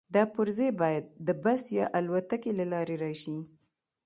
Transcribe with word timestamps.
دا 0.15 0.23
پرزې 0.35 0.67
باید 0.81 1.05
د 1.27 1.29
بس 1.43 1.61
یا 1.79 1.85
الوتکې 1.97 2.51
له 2.59 2.65
لارې 2.73 2.95
راشي 3.03 3.37